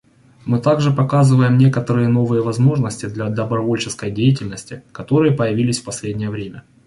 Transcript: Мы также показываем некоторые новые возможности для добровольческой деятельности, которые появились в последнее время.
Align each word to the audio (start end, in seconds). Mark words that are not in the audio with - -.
Мы 0.47 0.59
также 0.59 0.89
показываем 0.91 1.59
некоторые 1.59 2.07
новые 2.07 2.41
возможности 2.41 3.05
для 3.05 3.29
добровольческой 3.29 4.09
деятельности, 4.09 4.83
которые 4.91 5.31
появились 5.35 5.79
в 5.79 5.83
последнее 5.83 6.31
время. 6.31 6.63